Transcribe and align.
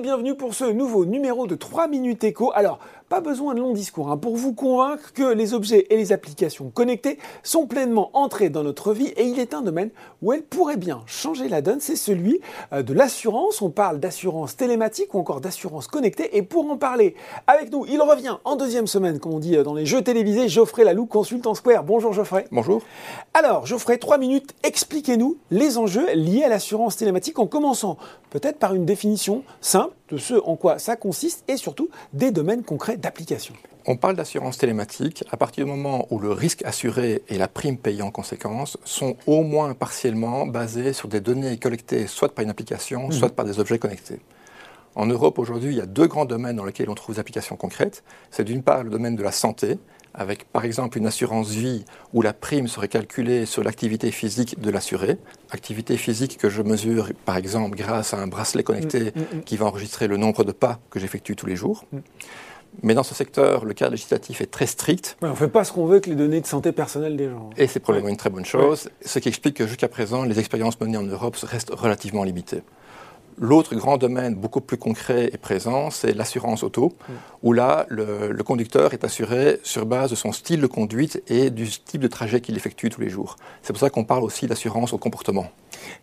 bienvenue 0.00 0.34
pour 0.34 0.54
ce 0.54 0.64
nouveau 0.64 1.04
numéro 1.04 1.46
de 1.46 1.54
3 1.54 1.86
minutes 1.86 2.24
écho. 2.24 2.50
Alors, 2.54 2.78
pas 3.10 3.20
besoin 3.20 3.54
de 3.54 3.60
long 3.60 3.74
discours 3.74 4.10
hein, 4.10 4.16
pour 4.16 4.34
vous 4.34 4.54
convaincre 4.54 5.12
que 5.12 5.34
les 5.34 5.52
objets 5.52 5.86
et 5.90 5.96
les 5.96 6.12
applications 6.12 6.70
connectées 6.70 7.18
sont 7.42 7.66
pleinement 7.66 8.10
entrés 8.14 8.48
dans 8.48 8.64
notre 8.64 8.92
vie 8.92 9.08
et 9.16 9.24
il 9.24 9.38
est 9.38 9.54
un 9.54 9.60
domaine 9.60 9.90
où 10.22 10.32
elles 10.32 10.42
pourraient 10.42 10.78
bien 10.78 11.02
changer 11.06 11.48
la 11.48 11.60
donne, 11.60 11.80
c'est 11.80 11.96
celui 11.96 12.40
euh, 12.72 12.82
de 12.82 12.92
l'assurance. 12.94 13.62
On 13.62 13.70
parle 13.70 14.00
d'assurance 14.00 14.56
télématique 14.56 15.14
ou 15.14 15.18
encore 15.18 15.40
d'assurance 15.40 15.86
connectée 15.86 16.36
et 16.36 16.42
pour 16.42 16.68
en 16.70 16.76
parler 16.76 17.14
avec 17.46 17.70
nous, 17.70 17.86
il 17.86 18.00
revient 18.00 18.38
en 18.44 18.56
deuxième 18.56 18.86
semaine, 18.86 19.20
comme 19.20 19.34
on 19.34 19.38
dit 19.38 19.56
euh, 19.56 19.62
dans 19.62 19.74
les 19.74 19.86
jeux 19.86 20.02
télévisés, 20.02 20.48
Geoffrey 20.48 20.82
Lalou, 20.82 21.06
consultant 21.06 21.54
Square. 21.54 21.84
Bonjour 21.84 22.12
Geoffrey. 22.12 22.46
Bonjour. 22.50 22.82
Alors, 23.34 23.66
Geoffrey, 23.66 23.98
3 23.98 24.18
minutes, 24.18 24.54
expliquez-nous 24.64 25.36
les 25.50 25.78
enjeux 25.78 26.10
liés 26.14 26.42
à 26.42 26.48
l'assurance 26.48 26.96
télématique 26.96 27.38
en 27.38 27.46
commençant 27.46 27.96
peut-être 28.30 28.58
par 28.58 28.74
une 28.74 28.84
définition 28.84 29.43
simple 29.60 29.94
de 30.10 30.16
ce 30.16 30.34
en 30.34 30.56
quoi 30.56 30.78
ça 30.78 30.96
consiste 30.96 31.44
et 31.48 31.56
surtout 31.56 31.88
des 32.12 32.30
domaines 32.30 32.62
concrets 32.62 32.96
d'application. 32.96 33.54
On 33.86 33.96
parle 33.96 34.16
d'assurance 34.16 34.56
télématique 34.56 35.24
à 35.30 35.36
partir 35.36 35.66
du 35.66 35.70
moment 35.70 36.06
où 36.10 36.18
le 36.18 36.32
risque 36.32 36.64
assuré 36.64 37.22
et 37.28 37.36
la 37.36 37.48
prime 37.48 37.76
payée 37.76 38.02
en 38.02 38.10
conséquence 38.10 38.78
sont 38.84 39.16
au 39.26 39.42
moins 39.42 39.74
partiellement 39.74 40.46
basés 40.46 40.94
sur 40.94 41.08
des 41.08 41.20
données 41.20 41.58
collectées 41.58 42.06
soit 42.06 42.34
par 42.34 42.42
une 42.42 42.50
application, 42.50 43.08
mhm. 43.08 43.12
soit 43.12 43.28
par 43.28 43.44
des 43.44 43.60
objets 43.60 43.78
connectés. 43.78 44.20
En 44.94 45.06
Europe, 45.06 45.38
aujourd'hui, 45.38 45.72
il 45.72 45.76
y 45.76 45.80
a 45.80 45.86
deux 45.86 46.06
grands 46.06 46.24
domaines 46.24 46.56
dans 46.56 46.64
lesquels 46.64 46.88
on 46.88 46.94
trouve 46.94 47.16
des 47.16 47.20
applications 47.20 47.56
concrètes. 47.56 48.04
C'est 48.30 48.44
d'une 48.44 48.62
part 48.62 48.84
le 48.84 48.90
domaine 48.90 49.16
de 49.16 49.22
la 49.22 49.32
santé, 49.32 49.78
avec 50.14 50.44
par 50.44 50.64
exemple 50.64 50.98
une 50.98 51.06
assurance 51.06 51.50
vie 51.50 51.84
où 52.12 52.22
la 52.22 52.32
prime 52.32 52.68
serait 52.68 52.88
calculée 52.88 53.46
sur 53.46 53.64
l'activité 53.64 54.10
physique 54.10 54.60
de 54.60 54.70
l'assuré, 54.70 55.18
activité 55.50 55.96
physique 55.96 56.38
que 56.38 56.48
je 56.48 56.62
mesure 56.62 57.10
par 57.24 57.36
exemple 57.36 57.76
grâce 57.76 58.14
à 58.14 58.18
un 58.18 58.26
bracelet 58.26 58.62
connecté 58.62 59.00
mm, 59.00 59.06
mm, 59.06 59.38
mm. 59.38 59.42
qui 59.42 59.56
va 59.56 59.66
enregistrer 59.66 60.06
le 60.06 60.16
nombre 60.16 60.44
de 60.44 60.52
pas 60.52 60.78
que 60.90 61.00
j'effectue 61.00 61.34
tous 61.34 61.46
les 61.46 61.56
jours. 61.56 61.84
Mais 62.82 62.94
dans 62.94 63.04
ce 63.04 63.14
secteur, 63.14 63.64
le 63.64 63.72
cadre 63.72 63.92
législatif 63.92 64.40
est 64.40 64.50
très 64.50 64.66
strict. 64.66 65.16
on 65.22 65.28
ne 65.28 65.34
fait 65.34 65.48
pas 65.48 65.62
ce 65.62 65.72
qu'on 65.72 65.86
veut 65.86 65.94
avec 65.94 66.06
les 66.06 66.16
données 66.16 66.40
de 66.40 66.46
santé 66.46 66.72
personnelle 66.72 67.16
des 67.16 67.28
gens. 67.28 67.50
Et 67.56 67.68
c'est 67.68 67.78
probablement 67.78 68.10
une 68.10 68.16
très 68.16 68.30
bonne 68.30 68.44
chose, 68.44 68.90
ce 69.04 69.18
qui 69.20 69.28
explique 69.28 69.56
que 69.56 69.66
jusqu'à 69.66 69.88
présent, 69.88 70.24
les 70.24 70.38
expériences 70.40 70.80
menées 70.80 70.96
en 70.96 71.04
Europe 71.04 71.36
restent 71.36 71.72
relativement 71.72 72.24
limitées. 72.24 72.62
L'autre 73.38 73.74
grand 73.74 73.96
domaine 73.96 74.34
beaucoup 74.34 74.60
plus 74.60 74.76
concret 74.76 75.30
et 75.32 75.38
présent, 75.38 75.90
c'est 75.90 76.12
l'assurance 76.12 76.62
auto, 76.62 76.92
où 77.42 77.52
là, 77.52 77.86
le, 77.88 78.42
conducteur 78.42 78.92
est 78.92 79.04
assuré 79.04 79.60
sur 79.62 79.86
base 79.86 80.10
de 80.10 80.14
son 80.14 80.32
style 80.32 80.60
de 80.60 80.66
conduite 80.66 81.22
et 81.28 81.50
du 81.50 81.68
type 81.68 82.00
de 82.00 82.08
trajet 82.08 82.40
qu'il 82.40 82.56
effectue 82.56 82.90
tous 82.90 83.00
les 83.00 83.08
jours. 83.08 83.36
C'est 83.62 83.72
pour 83.72 83.80
ça 83.80 83.90
qu'on 83.90 84.04
parle 84.04 84.22
aussi 84.22 84.46
d'assurance 84.46 84.92
au 84.92 84.98
comportement. 84.98 85.46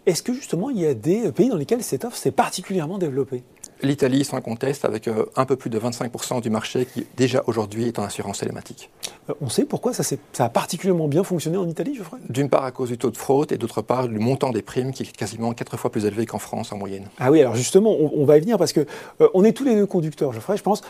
Est-ce 0.05 0.23
que 0.23 0.33
justement, 0.33 0.69
il 0.69 0.79
y 0.79 0.85
a 0.85 0.93
des 0.93 1.31
pays 1.31 1.49
dans 1.49 1.57
lesquels 1.57 1.83
cette 1.83 2.05
offre 2.05 2.17
s'est 2.17 2.31
particulièrement 2.31 2.97
développée? 2.97 3.43
L'Italie, 3.83 4.23
sans 4.23 4.41
conteste, 4.41 4.85
avec 4.85 5.07
euh, 5.07 5.25
un 5.35 5.45
peu 5.45 5.55
plus 5.55 5.69
de 5.69 5.79
25% 5.79 6.41
du 6.41 6.49
marché 6.49 6.85
qui 6.85 7.05
déjà 7.17 7.43
aujourd'hui 7.47 7.87
est 7.87 7.99
en 7.99 8.03
assurance 8.03 8.39
télématique. 8.39 8.89
Euh, 9.29 9.33
on 9.41 9.49
sait 9.49 9.65
pourquoi 9.65 9.93
ça, 9.93 10.03
ça, 10.03 10.45
a 10.45 10.49
particulièrement 10.49 11.07
bien 11.07 11.23
fonctionné 11.23 11.57
en 11.57 11.67
Italie, 11.67 11.95
Geoffrey 11.95 12.17
D'une 12.29 12.49
part 12.49 12.63
à 12.63 12.71
cause 12.71 12.89
du 12.89 12.97
taux 12.97 13.11
de 13.11 13.17
fraude 13.17 13.51
et 13.51 13.57
d'autre 13.57 13.81
part 13.81 14.07
du 14.07 14.19
montant 14.19 14.51
des 14.51 14.61
primes 14.61 14.91
qui 14.91 15.03
est 15.03 15.11
quasiment 15.15 15.53
quatre 15.53 15.77
fois 15.77 15.91
plus 15.91 16.05
élevé 16.05 16.25
qu'en 16.25 16.39
France 16.39 16.71
en 16.71 16.77
moyenne. 16.77 17.05
Ah 17.19 17.31
oui, 17.31 17.41
alors 17.41 17.55
justement, 17.55 17.91
on, 17.91 18.25
va 18.25 18.37
y 18.37 18.41
venir 18.41 18.57
parce 18.57 18.73
que 18.73 18.85
euh, 19.21 19.27
on 19.33 19.43
est 19.43 19.53
tous 19.53 19.63
les 19.63 19.75
deux 19.75 19.85
conducteurs, 19.85 20.33
Geoffrey, 20.33 20.57
je 20.57 20.63
pense. 20.63 20.81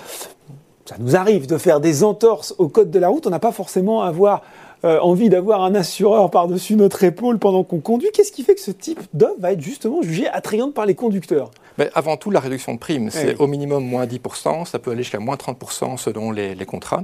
Ça 0.86 0.96
nous 1.00 1.16
arrive 1.16 1.48
de 1.48 1.58
faire 1.58 1.80
des 1.80 2.04
entorses 2.04 2.56
au 2.58 2.68
code 2.68 2.92
de 2.92 3.00
la 3.00 3.10
route. 3.10 3.28
On 3.28 3.30
n'a 3.30 3.40
pas 3.40 3.52
forcément 3.52 4.02
avoir 4.02 4.42
euh, 4.84 5.00
envie 5.00 5.30
d'avoir 5.30 5.64
un 5.64 5.76
assureur 5.76 6.32
par-dessus 6.32 6.76
notre 6.76 7.04
épaule 7.04 7.38
pendant 7.38 7.64
qu'on 7.64 7.80
conduit. 7.80 8.10
Qu'est-ce 8.14 8.32
qui 8.32 8.42
fait 8.44 8.56
que 8.56 8.62
ce 8.62 8.72
type 8.72 9.00
d'offre 9.14 9.36
va 9.40 9.52
être 9.52 9.62
justement 9.62 10.02
jugé 10.02 10.28
attrayante 10.28 10.74
par 10.74 10.88
les 10.88 10.96
conducteurs? 10.96 11.52
Mais 11.78 11.92
Avant 11.94 12.18
tout, 12.18 12.32
la 12.32 12.40
réduction 12.40 12.74
de 12.74 12.80
prime, 12.80 13.12
c'est 13.12 13.38
au 13.38 13.46
minimum 13.46 13.86
moins 13.86 14.06
10%, 14.06 14.66
ça 14.66 14.80
peut 14.80 14.92
aller 14.92 15.04
jusqu'à 15.04 15.20
moins 15.20 15.36
30% 15.36 15.98
selon 15.98 16.32
les, 16.32 16.56
contrats. 16.66 17.04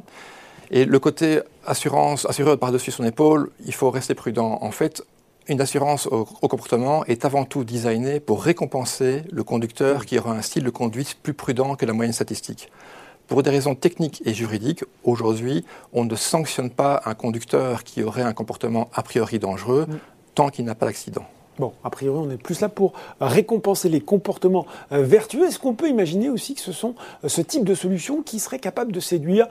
Et 0.72 0.86
le 0.86 1.00
côté 1.00 1.40
assurance, 1.66 2.26
assureur 2.26 2.58
par-dessus 2.58 2.92
son 2.92 3.04
épaule, 3.04 3.52
il 3.66 3.74
faut 3.74 3.92
rester 3.92 4.16
prudent. 4.16 4.58
En 4.62 4.72
fait, 4.72 5.04
une 5.48 5.62
assurance 5.62 6.08
au, 6.08 6.26
comportement 6.26 7.06
est 7.06 7.26
avant 7.26 7.46
tout 7.46 7.64
designée 7.64 8.20
pour 8.20 8.44
récompenser 8.44 9.22
le 9.32 9.44
conducteur 9.44 10.06
qui 10.06 10.18
aura 10.18 10.32
un 10.32 10.42
style 10.42 10.64
de 10.64 10.70
conduite 10.72 11.18
plus 11.22 11.34
prudent 11.34 11.76
que 11.76 11.86
la 11.86 11.94
moyenne 11.94 12.14
statistique. 12.14 12.72
Pour 13.28 13.44
des 13.44 13.50
raisons 13.50 13.76
techniques 13.76 14.24
et 14.26 14.34
juridiques, 14.34 14.86
aujourd'hui, 15.04 15.66
on 15.92 16.06
ne 16.06 16.16
sanctionne 16.16 16.70
pas 16.70 17.02
un 17.06 17.14
conducteur 17.14 17.84
qui 17.84 18.02
aurait 18.02 18.22
un 18.22 18.32
comportement 18.32 18.90
a 18.94 19.04
priori 19.04 19.38
dangereux 19.38 19.86
mm. 19.88 19.98
tant 20.34 20.50
qu'il 20.50 20.64
n'a 20.64 20.76
pas 20.76 20.86
d'accident. 20.86 21.26
Bon, 21.60 21.74
a 21.84 21.90
priori, 21.90 22.20
on 22.26 22.30
est 22.32 22.38
plus 22.38 22.62
là 22.62 22.70
pour 22.70 22.94
récompenser 23.20 23.90
les 23.90 24.00
comportements 24.00 24.66
euh, 24.92 25.02
vertueux. 25.02 25.46
Est-ce 25.46 25.60
qu'on 25.60 25.74
peut 25.74 25.90
imaginer 25.90 26.30
aussi 26.30 26.54
que 26.54 26.62
ce 26.62 26.72
sont 26.72 26.94
euh, 27.24 27.28
ce 27.28 27.42
type 27.42 27.66
de 27.66 27.74
solutions 27.74 28.22
qui 28.22 28.40
seraient 28.40 28.60
capables 28.60 28.92
de 28.92 29.00
séduire 29.00 29.48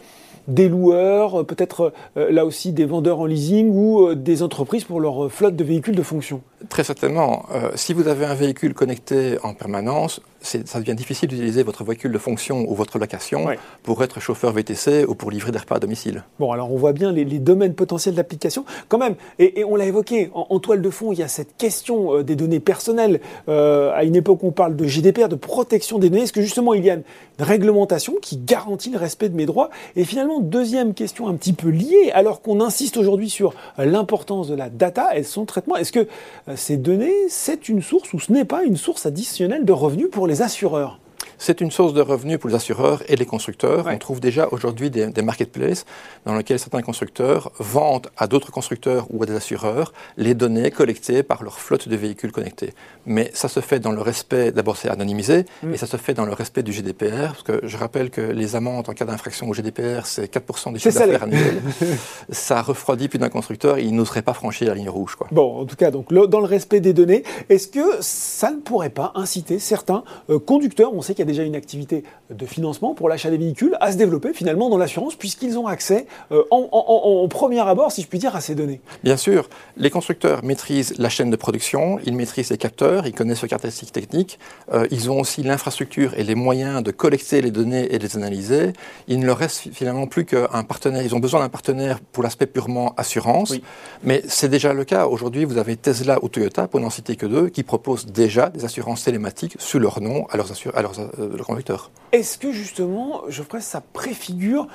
des 0.46 0.68
loueurs, 0.68 1.40
euh, 1.40 1.44
peut-être 1.44 1.92
là 2.14 2.46
aussi 2.46 2.72
des 2.72 2.84
vendeurs 2.84 3.18
en 3.18 3.26
leasing 3.26 3.68
ou 3.68 4.14
des 4.14 4.44
entreprises 4.44 4.84
pour 4.84 5.00
leur 5.00 5.30
flotte 5.30 5.56
de 5.56 5.64
véhicules 5.64 5.96
de 5.96 6.02
fonction? 6.02 6.42
Très 6.68 6.84
certainement. 6.84 7.46
si 7.74 7.92
vous 7.92 8.08
avez 8.08 8.26
un 8.26 8.34
véhicule 8.34 8.74
connecté 8.74 9.38
en 9.42 9.54
permanence, 9.54 10.20
ça 10.46 10.78
devient 10.78 10.94
difficile 10.94 11.28
d'utiliser 11.28 11.62
votre 11.62 11.84
véhicule 11.84 12.12
de 12.12 12.18
fonction 12.18 12.64
ou 12.68 12.74
votre 12.74 12.98
location 12.98 13.46
pour 13.82 14.02
être 14.02 14.20
chauffeur 14.20 14.52
VTC 14.52 15.04
ou 15.06 15.14
pour 15.14 15.30
livrer 15.30 15.52
des 15.52 15.58
repas 15.58 15.76
à 15.76 15.78
domicile. 15.78 16.22
Bon, 16.38 16.52
alors 16.52 16.72
on 16.72 16.76
voit 16.76 16.92
bien 16.92 17.12
les, 17.12 17.24
domaines 17.24 17.74
potentiels 17.74 18.14
d'application. 18.14 18.64
Quand 18.88 18.98
même, 18.98 19.14
et, 19.38 19.64
on 19.64 19.76
l'a 19.76 19.86
évoqué, 19.86 20.30
en, 20.34 20.58
toile 20.58 20.80
de 20.80 20.90
fond, 20.90 21.12
il 21.12 21.18
y 21.18 21.22
a 21.22 21.28
cette 21.28 21.56
question 21.56 22.18
euh, 22.18 22.22
des 22.22 22.36
données 22.36 22.60
personnelles. 22.60 23.20
Euh, 23.48 23.92
à 23.94 24.04
une 24.04 24.16
époque, 24.16 24.42
on 24.42 24.52
parle 24.52 24.76
de 24.76 24.86
GDPR, 24.86 25.28
de 25.28 25.36
protection 25.36 25.98
des 25.98 26.08
données. 26.08 26.22
Est-ce 26.22 26.32
que 26.32 26.40
justement, 26.40 26.74
il 26.74 26.84
y 26.84 26.90
a 26.90 26.94
une 26.94 27.02
réglementation 27.38 28.14
qui 28.22 28.36
garantit 28.36 28.90
le 28.90 28.98
respect 28.98 29.28
de 29.28 29.36
mes 29.36 29.46
droits? 29.46 29.70
Et 29.96 30.04
finalement, 30.04 30.40
deuxième 30.40 30.94
question 30.94 31.28
un 31.28 31.34
petit 31.34 31.52
peu 31.52 31.68
liée, 31.68 32.10
alors 32.14 32.40
qu'on 32.40 32.60
insiste 32.60 32.96
aujourd'hui 32.96 33.30
sur 33.30 33.54
l'importance 33.78 34.48
de 34.48 34.54
la 34.54 34.70
data 34.70 35.16
et 35.16 35.22
son 35.22 35.44
traitement, 35.44 35.76
est-ce 35.76 35.92
que 35.92 36.06
euh, 36.48 36.55
ces 36.56 36.76
données, 36.76 37.14
c'est 37.28 37.68
une 37.68 37.82
source 37.82 38.12
ou 38.12 38.18
ce 38.18 38.32
n'est 38.32 38.44
pas 38.44 38.64
une 38.64 38.76
source 38.76 39.06
additionnelle 39.06 39.64
de 39.64 39.72
revenus 39.72 40.08
pour 40.10 40.26
les 40.26 40.42
assureurs 40.42 40.98
c'est 41.38 41.60
une 41.60 41.70
source 41.70 41.92
de 41.92 42.00
revenus 42.00 42.38
pour 42.38 42.48
les 42.48 42.56
assureurs 42.56 43.02
et 43.08 43.16
les 43.16 43.26
constructeurs. 43.26 43.86
On 43.86 43.98
trouve 43.98 44.20
déjà 44.20 44.48
aujourd'hui 44.50 44.90
des, 44.90 45.22
marketplaces 45.22 45.84
dans 46.24 46.36
lesquels 46.36 46.58
certains 46.58 46.82
constructeurs 46.82 47.50
vendent 47.58 48.08
à 48.16 48.26
d'autres 48.26 48.50
constructeurs 48.50 49.06
ou 49.10 49.22
à 49.22 49.26
des 49.26 49.34
assureurs 49.34 49.92
les 50.16 50.34
données 50.34 50.70
collectées 50.70 51.22
par 51.22 51.42
leur 51.42 51.58
flotte 51.58 51.88
de 51.88 51.96
véhicules 51.96 52.32
connectés. 52.32 52.74
Mais 53.06 53.30
ça 53.34 53.48
se 53.48 53.60
fait 53.60 53.80
dans 53.80 53.92
le 53.92 54.00
respect, 54.00 54.52
d'abord 54.52 54.76
c'est 54.76 54.88
anonymisé, 54.88 55.46
mm. 55.62 55.74
et 55.74 55.76
ça 55.76 55.86
se 55.86 55.96
fait 55.96 56.14
dans 56.14 56.24
le 56.24 56.32
respect 56.32 56.62
du 56.62 56.72
GDPR, 56.72 57.32
parce 57.32 57.42
que 57.42 57.60
je 57.62 57.76
rappelle 57.76 58.10
que 58.10 58.20
les 58.20 58.56
amendes 58.56 58.88
en 58.88 58.92
cas 58.92 59.04
d'infraction 59.04 59.48
au 59.48 59.54
GDPR, 59.54 60.06
c'est 60.06 60.32
4% 60.32 60.72
du 60.72 60.78
chiffre 60.78 60.98
d'affaires 60.98 61.24
annuel. 61.24 61.60
ça 62.30 62.62
refroidit 62.62 63.08
plus 63.08 63.18
d'un 63.18 63.28
constructeur, 63.28 63.78
il 63.78 63.94
n'oserait 63.94 64.22
pas 64.22 64.34
franchir 64.34 64.68
la 64.68 64.74
ligne 64.74 64.88
rouge. 64.88 65.16
Quoi. 65.16 65.28
Bon, 65.30 65.60
en 65.60 65.64
tout 65.64 65.76
cas, 65.76 65.90
donc, 65.90 66.12
dans 66.12 66.40
le 66.40 66.46
respect 66.46 66.80
des 66.80 66.92
données, 66.92 67.22
est-ce 67.48 67.68
que 67.68 67.96
ça 68.00 68.50
ne 68.50 68.60
pourrait 68.60 68.90
pas 68.90 69.12
inciter 69.14 69.58
certains 69.58 70.04
euh, 70.30 70.38
conducteurs, 70.38 70.92
on 70.94 71.02
sait 71.02 71.14
qu'il 71.14 71.24
y 71.24 71.25
a 71.25 71.25
déjà 71.26 71.42
une 71.42 71.56
activité 71.56 72.04
de 72.30 72.46
financement 72.46 72.94
pour 72.94 73.08
l'achat 73.08 73.30
des 73.30 73.36
véhicules 73.36 73.76
à 73.80 73.92
se 73.92 73.96
développer 73.96 74.32
finalement 74.32 74.70
dans 74.70 74.78
l'assurance 74.78 75.14
puisqu'ils 75.14 75.58
ont 75.58 75.66
accès 75.66 76.06
euh, 76.32 76.42
en, 76.50 77.28
premier 77.28 77.60
abord, 77.60 77.92
si 77.92 78.02
je 78.02 78.06
puis 78.06 78.18
dire, 78.18 78.34
à 78.34 78.40
ces 78.40 78.54
données. 78.54 78.80
Bien 79.04 79.16
sûr, 79.16 79.48
les 79.76 79.90
constructeurs 79.90 80.44
maîtrisent 80.44 80.94
la 80.98 81.08
chaîne 81.08 81.30
de 81.30 81.36
production, 81.36 81.98
ils 82.04 82.14
maîtrisent 82.14 82.50
les 82.50 82.56
capteurs, 82.56 83.06
ils 83.06 83.12
connaissent 83.12 83.42
leurs 83.42 83.50
caractéristiques 83.50 83.92
techniques, 83.92 84.38
euh, 84.72 84.86
ils 84.90 85.10
ont 85.10 85.20
aussi 85.20 85.42
l'infrastructure 85.42 86.14
et 86.16 86.24
les 86.24 86.34
moyens 86.34 86.82
de 86.82 86.90
collecter 86.90 87.42
les 87.42 87.50
données 87.50 87.92
et 87.94 87.98
de 87.98 88.02
les 88.04 88.16
analyser. 88.16 88.72
Il 89.08 89.20
ne 89.20 89.26
leur 89.26 89.38
reste 89.38 89.68
finalement 89.72 90.06
plus 90.06 90.24
qu'un 90.24 90.62
partenaire. 90.64 91.02
Ils 91.02 91.14
ont 91.14 91.20
besoin 91.20 91.40
d'un 91.40 91.48
partenaire 91.48 92.00
pour 92.00 92.22
l'aspect 92.22 92.46
purement 92.46 92.94
assurance, 92.96 93.54
mais 94.02 94.22
c'est 94.28 94.48
déjà 94.48 94.72
le 94.72 94.84
cas. 94.84 95.06
Aujourd'hui, 95.06 95.44
vous 95.44 95.58
avez 95.58 95.76
Tesla 95.76 96.18
ou 96.22 96.28
Toyota, 96.28 96.68
pour 96.68 96.80
n'en 96.80 96.90
citer 96.90 97.16
que 97.16 97.26
deux, 97.26 97.48
qui 97.48 97.62
proposent 97.62 98.06
déjà 98.06 98.50
des 98.50 98.64
assurances 98.64 99.04
télématiques 99.04 99.56
sous 99.58 99.78
leur 99.78 100.00
nom 100.00 100.26
à 100.30 100.36
leurs, 100.36 100.50
à 100.74 100.82
leurs 100.82 101.00
le 101.18 101.42
conducteur. 101.44 101.90
Est-ce 102.12 102.38
que 102.38 102.52
justement, 102.52 103.22
je 103.28 103.42
ferais 103.42 103.60
ça 103.60 103.82
préfigure 103.92 104.68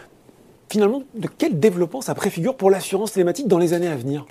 finalement, 0.71 1.03
de 1.13 1.27
quel 1.37 1.59
développement 1.59 2.01
ça 2.01 2.15
préfigure 2.15 2.55
pour 2.55 2.71
l'assurance 2.71 3.11
télématique 3.11 3.47
dans 3.47 3.57
les 3.57 3.73
années 3.73 3.89
à 3.89 3.95
venir? 3.95 4.25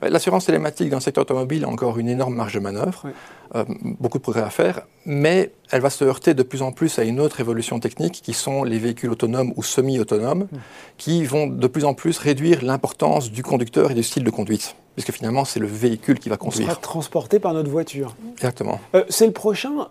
Bah, 0.00 0.10
L'assurance 0.10 0.44
télématique 0.44 0.90
dans 0.90 0.98
le 0.98 1.02
secteur 1.02 1.22
automobile 1.22 1.64
a 1.64 1.68
encore 1.68 1.98
une 1.98 2.08
énorme 2.08 2.34
marge 2.34 2.52
de 2.52 2.60
manœuvre, 2.60 3.06
euh, 3.54 3.64
beaucoup 3.98 4.18
de 4.18 4.22
progrès 4.22 4.42
à 4.42 4.50
faire, 4.50 4.82
mais 5.06 5.52
elle 5.70 5.80
va 5.80 5.88
se 5.88 6.04
heurter 6.04 6.34
de 6.34 6.42
plus 6.42 6.60
en 6.60 6.70
plus 6.70 6.98
à 6.98 7.04
une 7.04 7.18
autre 7.18 7.40
évolution 7.40 7.80
technique 7.80 8.20
qui 8.22 8.34
sont 8.34 8.62
les 8.62 8.78
véhicules 8.78 9.10
autonomes 9.10 9.54
ou 9.56 9.62
semi-autonomes, 9.62 10.48
hmm. 10.52 10.58
qui 10.98 11.24
vont 11.24 11.46
de 11.46 11.66
plus 11.66 11.86
en 11.86 11.94
plus 11.94 12.18
réduire 12.18 12.62
l'importance 12.62 13.30
du 13.30 13.42
conducteur 13.42 13.90
et 13.90 13.94
du 13.94 14.02
style 14.02 14.22
de 14.22 14.30
conduite 14.30 14.76
puisque 14.94 15.12
finalement 15.12 15.44
c'est 15.44 15.60
le 15.60 15.66
véhicule 15.66 16.18
qui 16.18 16.30
va 16.30 16.38
conduire. 16.38 16.68
On 16.68 16.70
sera 16.70 16.80
transporté 16.80 17.38
par 17.38 17.52
notre 17.52 17.68
voiture. 17.68 18.16
Exactement. 18.32 18.80
Euh, 18.94 19.04
c'est 19.10 19.26
le 19.26 19.32
prochain 19.32 19.88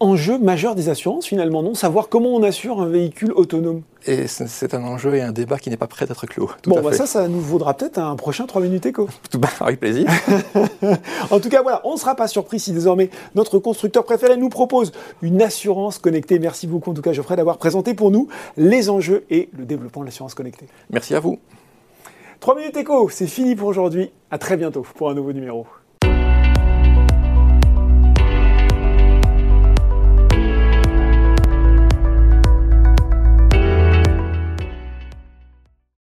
enjeu 0.00 0.38
majeur 0.38 0.74
des 0.74 0.88
assurances 0.88 1.26
finalement, 1.26 1.62
non? 1.62 1.74
Savoir 1.74 2.08
comment 2.08 2.30
on 2.30 2.42
assure 2.42 2.80
un 2.80 2.86
véhicule 2.86 3.32
autonome. 3.32 3.82
Et 4.06 4.28
c'est 4.28 4.74
un 4.74 4.84
enjeu 4.84 5.16
et 5.16 5.22
un 5.22 5.32
débat 5.32 5.58
qui 5.58 5.68
n'est 5.68 5.76
pas 5.76 5.88
prêt 5.88 6.06
d'être 6.06 6.26
clos. 6.26 6.50
bon, 6.66 6.80
bah 6.80 6.92
ça, 6.92 7.06
ça 7.06 7.26
nous 7.26 7.40
vaudra 7.40 7.74
peut-être 7.74 7.98
un 7.98 8.14
prochain 8.14 8.46
3 8.46 8.62
minutes 8.62 8.86
éco. 8.86 9.08
Avec 9.60 9.80
plaisir. 9.80 10.06
en 11.30 11.40
tout 11.40 11.48
cas, 11.48 11.62
voilà, 11.62 11.80
on 11.84 11.94
ne 11.94 11.98
sera 11.98 12.14
pas 12.14 12.28
surpris 12.28 12.60
si 12.60 12.72
désormais 12.72 13.10
notre 13.34 13.58
constructeur 13.58 14.04
préféré 14.04 14.36
nous 14.36 14.48
propose 14.48 14.92
une 15.22 15.42
assurance 15.42 15.98
connectée. 15.98 16.38
Merci 16.38 16.66
beaucoup 16.66 16.90
en 16.90 16.94
tout 16.94 17.02
cas 17.02 17.12
Geoffrey 17.12 17.36
d'avoir 17.36 17.58
présenté 17.58 17.94
pour 17.94 18.10
nous 18.10 18.28
les 18.56 18.90
enjeux 18.90 19.24
et 19.30 19.48
le 19.58 19.64
développement 19.64 20.02
de 20.02 20.06
l'assurance 20.06 20.34
connectée. 20.34 20.66
Merci 20.90 21.14
à 21.14 21.20
vous. 21.20 21.38
3 22.40 22.54
minutes 22.54 22.76
éco, 22.76 23.08
c'est 23.08 23.26
fini 23.26 23.56
pour 23.56 23.68
aujourd'hui. 23.68 24.10
À 24.30 24.38
très 24.38 24.56
bientôt 24.56 24.84
pour 24.94 25.10
un 25.10 25.14
nouveau 25.14 25.32
numéro. 25.32 25.66